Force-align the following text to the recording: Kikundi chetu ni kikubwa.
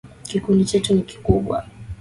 Kikundi 0.27 0.65
chetu 0.65 0.93
ni 0.93 1.01
kikubwa. 1.01 1.65